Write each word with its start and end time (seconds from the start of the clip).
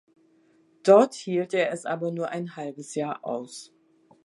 Dort 0.81 1.13
hielt 1.13 1.53
er 1.53 1.69
es 1.71 1.85
aber 1.85 2.09
nur 2.09 2.29
ein 2.29 2.55
halbes 2.55 2.95
Jahr 2.95 3.23
aus. 3.23 3.71